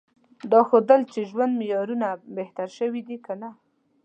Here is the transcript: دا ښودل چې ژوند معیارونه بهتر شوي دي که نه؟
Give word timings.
دا 0.51 0.59
ښودل 0.67 1.01
چې 1.11 1.19
ژوند 1.29 1.53
معیارونه 1.59 2.07
بهتر 2.37 2.67
شوي 2.77 3.01
دي 3.07 3.17
که 3.25 3.33
نه؟ 3.41 3.49